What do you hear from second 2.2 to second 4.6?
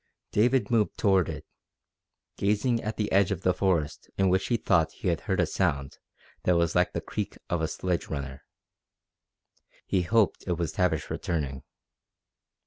gazing at the edge of the forest in which he